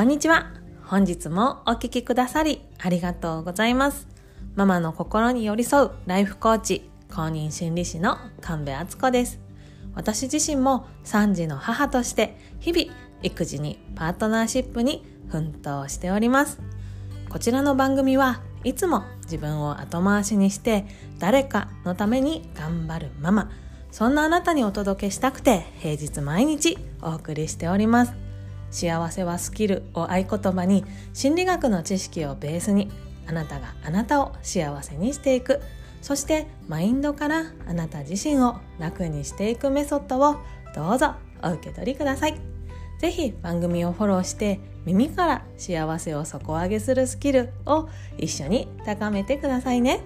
[0.00, 0.46] こんにちは。
[0.86, 4.08] 本日もお聞きくださりありがとうございます。
[4.54, 9.40] ママの心に寄り添うライフコーチ、公認心理師の神戸敦子です。
[9.94, 16.60] 私自身も3児の母として日々育児にパートナーシップに奮闘しております。
[17.28, 20.86] こちらの番組はいつも自分を後回しにして
[21.18, 23.50] 誰かのために頑張るママ、
[23.90, 28.19] そんなあなたにお届けしたくて平日毎日お送りしております。
[28.70, 32.90] 幸せはスキルを合言葉に心理学の知識をベースに
[33.26, 35.60] あなたがあなたを幸せにしていく
[36.02, 40.36] そしてマインドからあなた自身を楽にしていくメソッドを
[40.74, 42.34] どうぞお受け取りください。
[43.00, 50.02] 是非番組をフォローして耳から幸せを底上げするスキルを一緒に高めてくださいね。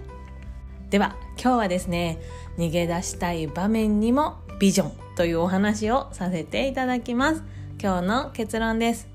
[0.90, 2.20] では今日はですね
[2.56, 7.42] 逃げ出したい場面にもビジョンというお話をさせていただきます。
[7.80, 9.09] 今日の結論です。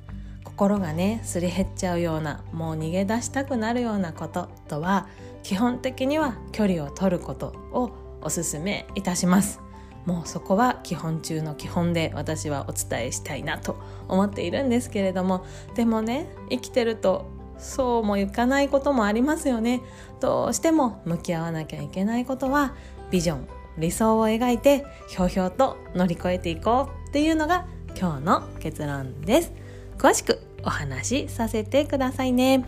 [0.43, 5.07] 心がねすり減っちゃうようなもう逃げ出したくなるようなこととは
[5.43, 9.61] 基本的には距離を取ることをおすすめいたします。
[10.05, 19.81] もうそこは基本中の基本で私はお伝えしたいなと思っているんですけれどもでもね生きてるとそうもいかないこともありますよね
[20.19, 22.73] どうしても向き合わなきゃいけないことは
[23.11, 23.47] ビジョン
[23.77, 27.67] 理想を描いてひょうひょうと乗り越えていこうっていうのが
[27.99, 29.51] 今日の結論です。
[29.97, 32.63] 詳しくお話しさせてくださいね。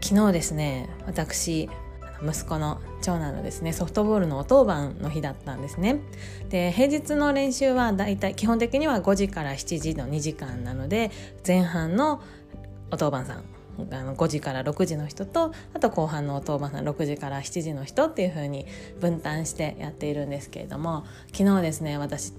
[0.00, 1.68] 昨日ですね私
[2.22, 6.00] 息子の長男のですねソフトボールのお当番の日だったんですね。
[6.48, 11.10] で平日の練習はだいたい基本的には5時から7時の2時間なので
[11.46, 12.22] 前半の
[12.90, 13.44] お当番さん
[13.90, 18.64] あの5時から6時の人とあと後半のお当番さん6時から7時の人っていう風に
[18.98, 22.32] 分担してやっているんですけれども昨日ですね私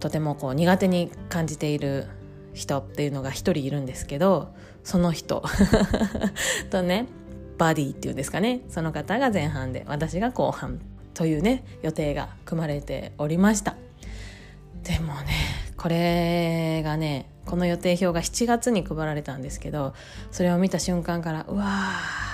[0.00, 2.06] とてもこう苦手に感じている
[2.52, 5.42] 人っていうのが一人いるんですけどその人
[6.70, 7.06] とね
[7.58, 8.60] バディっていうんですかね。
[8.68, 10.80] その方が前半で私が後半
[11.14, 13.76] というね予定が組まれておりました。
[14.82, 15.32] でもね
[15.76, 19.94] これがねこの予定表が7月に配られたんですけど
[20.30, 22.33] それを見た瞬間からうわー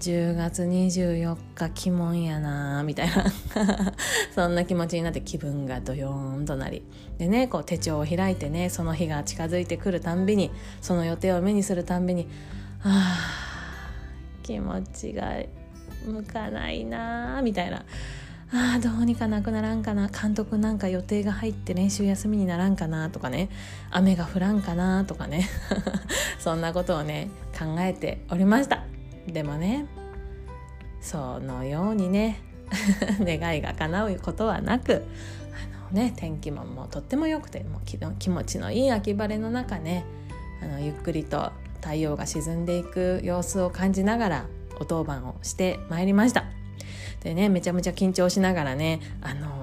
[0.00, 3.26] 10月24日鬼門やなみたいな。
[4.34, 6.82] そんな気持ちになって気分がドヨーンとなり。
[7.18, 10.50] でねこう手帳を開いてねその日が近づいてくるたんびに
[10.80, 12.28] その予定を目にするたんびに
[12.82, 13.18] あ
[14.42, 15.34] 気持ちが
[16.06, 17.84] 向かないなみたいな。
[18.52, 20.08] あどうにかなくならんかな。
[20.08, 23.50] 監督なんか予定が入って練習休みにならんかなとかね。
[23.90, 25.48] 雨が降らんかなとかね。
[26.40, 28.89] そんなことをね考えておりました。
[29.26, 29.86] でもね
[31.00, 32.42] そのようにね
[33.20, 35.04] 願いが叶うことはなく
[35.90, 37.80] あの、ね、天気ももうとっても良くてもう
[38.18, 40.04] 気持ちのいい秋晴れの中ね
[40.62, 44.46] あのゆっくりと太陽が沈んでいく様子を感じながら
[44.78, 46.44] お当番をしてまいりました。
[47.22, 49.59] でねめちゃめちゃ緊張しながらね「あの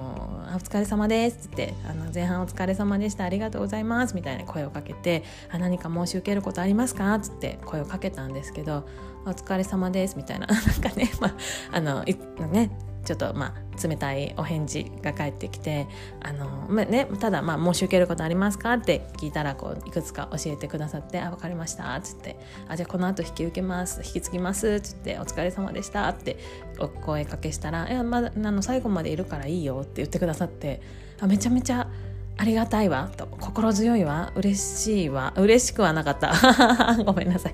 [0.56, 8.86] お疲れ様です」ってあの前半お疲れ様でしたありがとうございます」みたいな声をかけて「あ何か申し受けることありますか?」っつって声をかけたんですけど
[9.26, 11.34] 「お疲れ様です」みたいななんかね,、まあ、
[11.72, 12.70] あのね
[13.08, 15.86] ちょっとまあ冷たいお返事が返ってきて
[16.20, 22.38] あの、まあね、ただまあ申し受けることありますかって聞いたらこういくつか教えてくださって「あ分かりました」っつって
[22.68, 26.36] 「あじゃあこの後引き受けます引き継ぎます」っつって「お疲れ様でした」って
[26.78, 30.82] お声かけしたら「いやまだあの最後までいるからいいよ」って言ってくださって
[31.18, 31.88] あめちゃめちゃ
[32.40, 33.26] ありがたいわと。
[33.26, 36.32] 心強いわ嬉しいわ嬉しくはなかった。
[37.04, 37.52] ごめんなさい。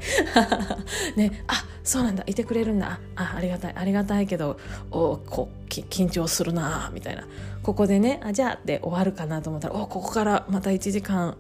[1.16, 2.22] ねあそうなんだ。
[2.26, 3.00] いてくれるんだ。
[3.16, 3.74] あありがたい。
[3.74, 4.58] ありがたいけど
[4.90, 7.26] おこ緊張するなみたいな。
[7.62, 11.38] ここでねあじゃあで終わるかなと思ったらおここからまた1時間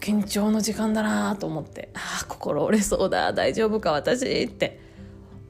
[0.00, 1.90] 緊張の時間だなと思って。
[1.94, 3.32] あ心折れそうだ。
[3.32, 4.42] 大丈夫か私？
[4.42, 4.80] って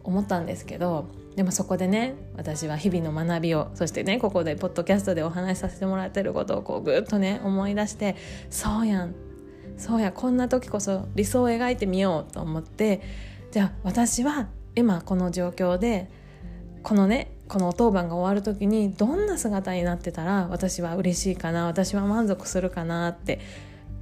[0.04, 8.16] 思ったんですけどでもそこでね私は日々の学びをそしてねここでポッドキャストでお話しさせてもらってることをこうぐっとね思い出して
[8.50, 9.14] そうやん。
[9.76, 13.02] そうやこんな時こそ理想を描いてみようと思って
[13.52, 16.10] じゃあ私は今この状況で
[16.82, 23.40] このねこのお当番が終わる時にどんな姿になってたら私は嬉しいかな私は満足するかなって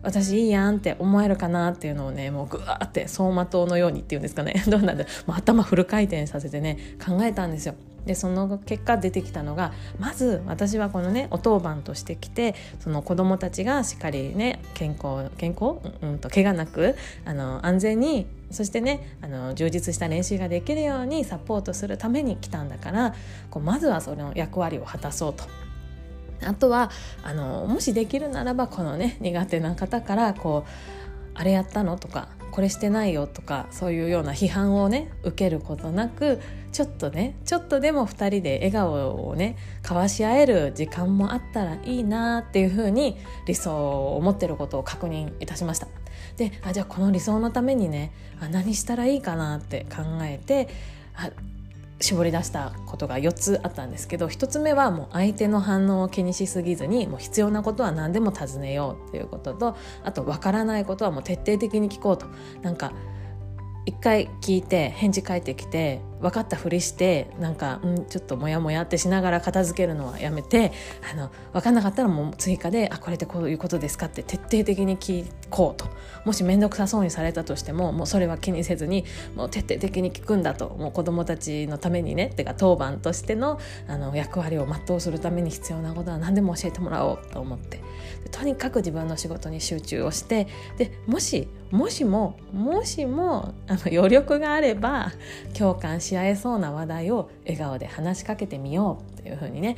[0.04, 4.62] 私いいやんって思えるかなっていうのをねもうぐわーって走馬灯のようにっていうんですかね。
[4.68, 7.74] どうなんでもう頭フル回転させてね考えたんですよ。
[8.06, 23.14] でその結果出てきたのがまず私はこのねお当番としてきてその子どもたちがしっかりね健康健康、うんと怪我なくあの安全にそしてねあの充実した練習ができるようにサポートするために来たんだから
[23.50, 25.63] こうまずはその役割を果たそうと。
[26.42, 26.90] あとは
[27.22, 30.70] あのもしできるならばこのね苦手な方からこう
[31.34, 36.40] あれやったのとかこれしてないよとかそういうような批判をね受けることなく
[36.70, 43.16] ちょっとねちょっとでも2人で笑顔をね交わし合える時間もあったらいいなっていうふうに
[43.46, 45.88] 理想を持ってることを確認いたしました。
[46.36, 50.68] であじゃあこの理想のためにねあ何したらいいかなって考えて
[51.16, 51.30] あ
[52.00, 62.26] 絞り出したことが4つあったんですけど1つ目はもう相手の反応を気にしすぎずにもう必要なことは何でも尋ねようっていうこととあと分からないことはもう徹底的に聞こうと。
[62.62, 62.92] なんか
[63.86, 70.72] 一回聞いて返事返ってきて分かったふりしてなんか、うん、ちょっとモヤモヤってしながら片付けるのはやめて
[71.12, 75.86] あの分かんなかったらもう追加で「あこれってこういうことですか?」って徹底的に聞こうと
[76.24, 79.04] もし面倒くさそうにされたとしてももうそれは気にせずに
[79.36, 87.80] もう徹底的に聞くんだともう子どもたちのためにねってか当番としてのあの役割を全うするために必要なことは何でも教えてもらおうと思って
[88.30, 90.46] とにかく自分の仕事に集中をして
[90.78, 95.12] でもしもしももしもあの余力があれば
[95.58, 99.76] 共感し合えそうな話題を笑顔で話しかけてみようっていうふうにね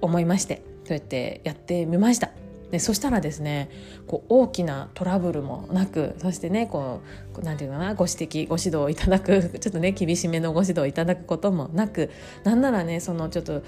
[0.00, 2.30] 思いましてそうやってやってみました。
[2.72, 3.68] でそしたらですね
[4.06, 7.02] こう大きなトラブルもなくそしてねこ
[7.38, 12.10] うなんていうかなご指摘ご指導をいただくちょっとね厳しめのご指導をいただくこともなく
[12.44, 13.62] なんならねそのちょっと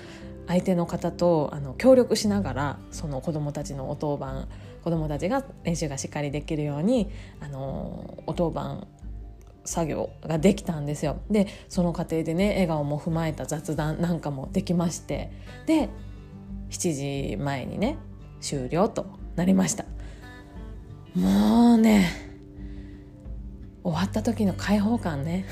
[0.47, 4.49] 相手の方とあの協力しながらその子どもたちのお当番
[4.82, 7.11] 子どもたちが練習がしっかりできるように
[7.41, 8.87] あのお当番
[9.64, 11.20] 作業ができたんですよ。
[11.31, 15.31] でその過程でね笑顔も踏まえた雑談なんかもできまして。
[15.66, 15.88] で
[16.70, 17.96] 7時前にね
[18.40, 19.06] 終了と
[19.37, 19.84] なりました。
[21.14, 22.25] もうね
[23.84, 25.44] 終わった時の解放感ね。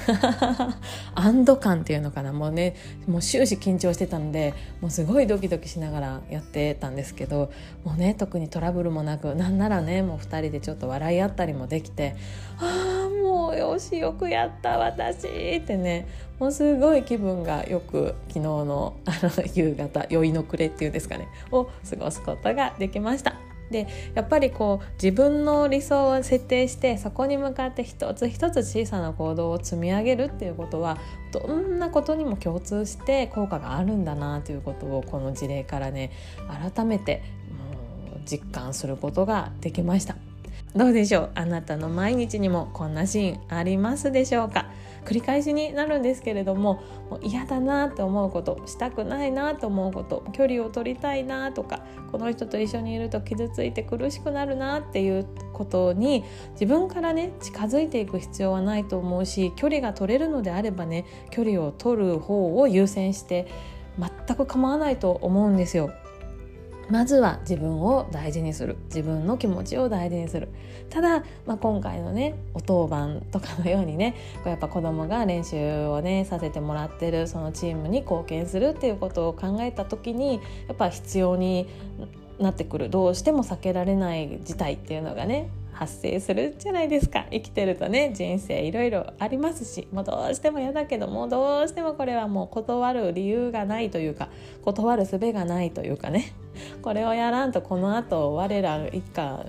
[1.14, 2.32] 安堵感っていうのかな。
[2.32, 2.74] もうね
[3.06, 7.52] もう終始緊張してたのでもうすごいドキドキしながらやってたんですけど
[7.84, 12.16] もうね特にトラブルもなくなんならねもう2人でちょっと笑い合ったりもできて
[12.58, 13.01] ああ
[13.50, 16.06] うよしよくやった私ってね
[16.38, 23.34] もうすごい気分がよく昨日のあの夕方酔いの暮れっていうんですかねを過ごすことができました。
[23.72, 30.98] でやっぱりこう自分の理想を設定してそこに向かって一つ一つ小さな行動を積み上げるっていうことは
[31.32, 36.12] どんなことにも共通して効果があるんだなということをこの事例からね
[36.74, 37.22] 改めて
[38.06, 40.16] もう実感することができました。
[40.74, 41.30] どうでしょう？
[41.34, 44.70] あなたの毎日にもこんなシーンありますでしょうか？
[45.04, 63.48] 繰り返しになるんですけれどももう嫌だなと思うことしたくないなと思うこと距離を取りたいなとかこの人と一緒にいると傷ついて苦しくなるなっていうことに自分からね近づいていく必要はないと思うし距離が取れるのであればね距離を取る方を優先して
[63.98, 65.92] 全く構わないと思うんですよ。
[66.90, 68.76] まずは自分を大事にする。
[68.87, 70.49] 自分の気持ちを大事にする。
[70.90, 81.67] ただ、まあ、今回のねお当番とかのようにねこうやっぱ子供が練習をねさせてもらってるそのチームに貢献するっていうことを考えた時にやっぱ必要に
[82.38, 82.90] なってくる。
[82.90, 85.49] どうしても避けられない事態っていうのがね
[85.82, 87.26] 発生するじゃないですか。
[87.31, 94.29] 生きてるとね人生いろいろありますしもうどうしても嫌だけどもうどうしてもこれはもう断る理由がないというか
[94.62, 96.34] 断る術がないというかね。
[96.82, 99.46] これをやらんとこのあと我ら一家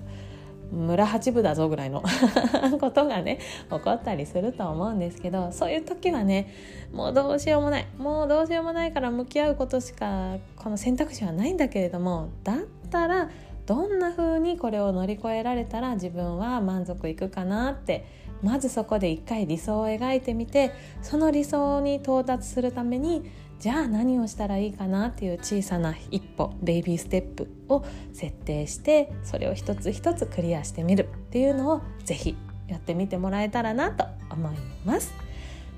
[0.72, 2.02] 村八部だぞぐらいの
[2.82, 3.38] ことがね
[3.70, 6.48] 起こったりすると思うんですけどそういう時はね
[6.92, 7.86] もうどうしようもない。
[7.98, 12.58] もうどうしようもないから向き合うことしかこの選択肢はないんだけれどもだっ
[12.90, 13.30] たら
[13.66, 18.06] どんな風にこれを乗り越えられたら自分は満足いくかなって
[18.42, 32.36] まずそこで一回理想を描いてみてその理想に到達するためにじゃあ何をしたらいいかなっていう小さな一歩ベイビーステップを設定してそれを一つ一つクリアしてみるっていうのを是非
[32.68, 35.14] やってみてもらえたらなと思います。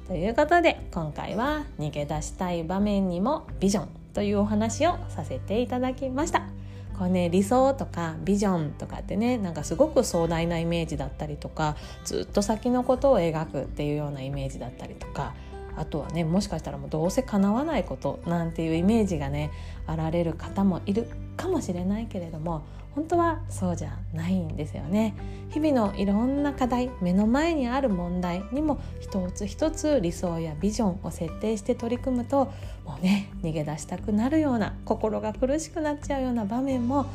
[0.08, 6.55] ということで今回は逃げ出したい場面にもビジョンというお話をさせていただきました。
[6.98, 11.76] こうね理想とかビジョンとかってねなんかすごく壮大なイメージだったりとか
[12.06, 15.34] ずっと先のことを描くっていうようなイメージだったりとか
[15.78, 19.52] あとはねもしかしたらもうどうせ叶わないことなんていうイメージがね
[19.88, 22.66] あられる方もいるかもしれないけれども
[22.96, 25.16] 本当はそうじゃないんですよね
[25.50, 32.46] 日々のいろんな課題目の前にある問題にも一つ一つ理想やビジョンを設定して取り組むと
[32.86, 37.06] もうね逃げ出したくなるような心が苦しくなっちゃうような場面も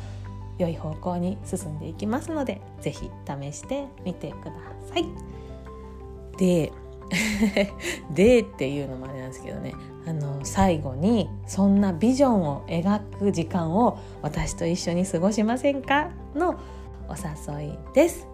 [0.59, 4.51] 良い方向に進んでいきますので是非試してみてくだ
[4.93, 5.05] さい。
[6.37, 6.71] で
[8.13, 9.73] でっていうのもあれなんですけどね。
[10.07, 16.55] あの最後にそんなビジョンを描く時間を私と一緒に過ごしませんかの
[17.07, 18.30] お誘いです。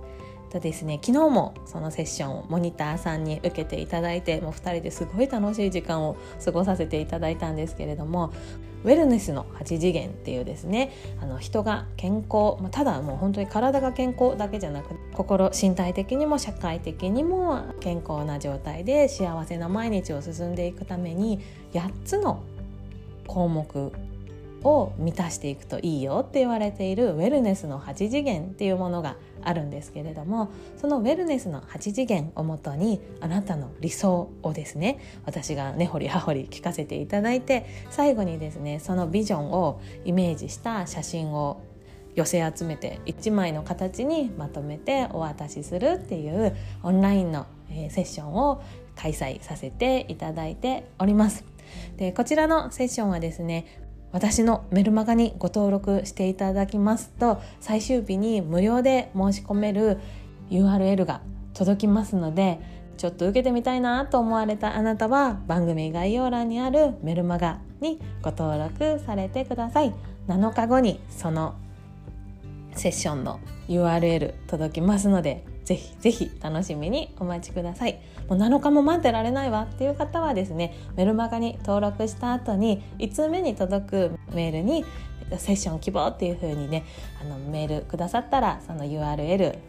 [0.48, 8.32] とですね昨日もそのセッションをモニターさんに受けていただいてもう2人ですごい楽しい時間を過ごさせていただいたんですけれども
[8.84, 21.42] ウェルネスの8次元っていうですねあの人が健康、まあ、ただもう本当に体が健康だけじゃなく心身体的にも社会的にも健康な状態で幸せな毎日を進んでいくために
[21.74, 22.44] 8つの
[23.26, 23.92] 項目
[24.64, 29.16] を満たしていくといいよって言われているウェルネスの8次元っていうものが
[29.48, 41.62] あるんですけれどもそのウェルネスの8次元をもとにあなたの理想をですね私が根掘り葉掘り聞かせていただいて最後にですねそのビジョンをイメージした写真を
[42.14, 47.46] 寄せ集めて1枚の形にまとめてお渡しするっていうオンラインの
[47.90, 48.62] セッションを
[48.96, 51.46] 開催させていただいております。
[51.98, 53.87] でこちらのセッションはですね
[54.18, 60.00] 私のメルマガにご登録していただきますと最終日に無料で申し込める
[60.50, 61.22] URL が
[61.54, 62.60] 届きますので
[62.98, 69.94] ちょっと受けてみたいなと思われたあなたは番組概要欄にあるメルマガにご登録されてください。
[70.28, 71.54] 7日後にその
[72.74, 84.86] セッションの URL 届きますのでぜひぜひ楽しみにお待ちくださいもう7日も待ってられないわっていう方はですねメルマガに登録した後に1通目に届くメールに
[85.38, 86.86] セッション希望っていう風にね
[87.22, 89.60] あのメールくださったらその URL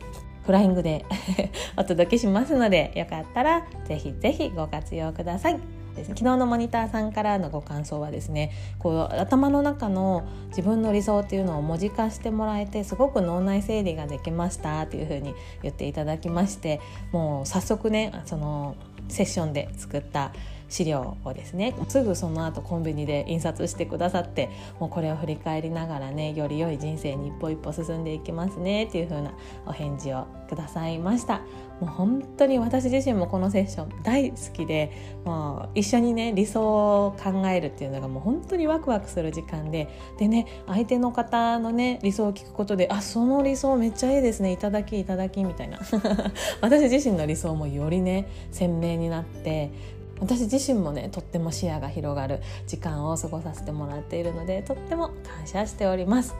[0.46, 1.04] フライングで
[1.76, 5.77] お届けしますのでよかったらぜひぜひご活用ください。
[5.98, 6.14] ですね。
[6.16, 16.80] 昨日のモニターさんからのご感想はですねこう頭の中の自分の理想っていうのを文字化してもらえてすごく脳内整理ができましたっていうふうに言っていただきまして
[17.12, 18.76] もう早速ねその
[19.08, 20.32] セッションで作った
[20.68, 29.32] 資料をですねすぐその後コンビニで印刷してくださってもうこれを振り返りながらねより良い人生に一歩一歩進んでいきますねっていう風な
[29.66, 31.42] お返事をくださいました。
[31.80, 34.90] もう本当に私自身もこのセッション大好きで
[35.24, 45.78] もう一緒にね理想を考えるっていうのがもう本当にワクワクする時間ででね相手の方のね理想を聞くことであその理想めっちゃいいですねいただきいただきみたいな。
[46.60, 49.70] 私自身の理想もよりね鮮明になって
[50.20, 56.34] 私自身もねとっても視野が広がる時間を過ごさせてもらっているのでとっても感謝しております。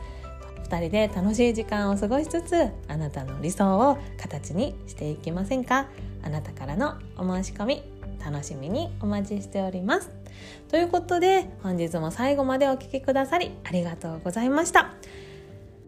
[0.69, 5.87] 2人で楽しい時間を過ごしつつあなたの理想を形にしていきませんか？
[6.23, 7.83] あなたからのお申し込み
[8.23, 10.11] 楽しみにお待ちしております。
[10.67, 14.93] ということで本日も最後までお聴きくださりありがとうございました。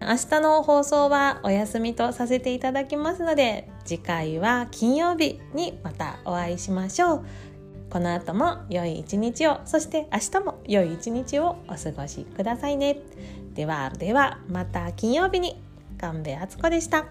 [0.02, 7.26] 明日の放送はお休みとさせていただきますので次回は金曜日にまたお会いしましょう。
[7.92, 12.98] この後も良い一日をそして明日も良い一日をお過ごしくださいね
[13.54, 15.62] ではではまた金曜日に
[16.00, 17.06] 神戸敦子でした。